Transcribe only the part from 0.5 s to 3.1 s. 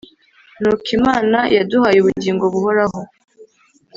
ni uko Imana yaduhaye ubugingo buhoraho,